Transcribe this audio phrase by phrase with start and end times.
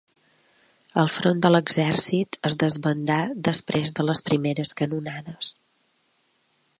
[1.01, 3.19] El front de l'exèrcit es desbandà
[3.49, 5.53] després de les primeres canonades.